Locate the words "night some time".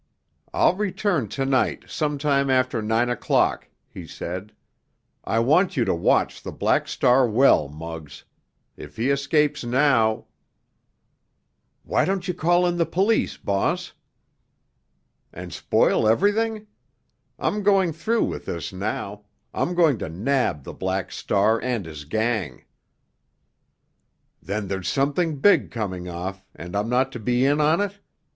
1.45-2.49